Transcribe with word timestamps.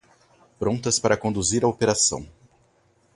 Prontas 0.57 0.97
para 0.97 1.15
conduzir 1.15 1.63
a 1.63 1.67
operação! 1.67 2.27